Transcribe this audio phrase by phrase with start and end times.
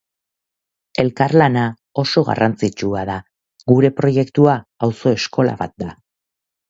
[1.03, 1.65] Elkarlana
[2.03, 3.17] oso garrantzitsua da,
[3.73, 4.57] gure proiektua
[4.89, 5.93] auzo eskola bat da.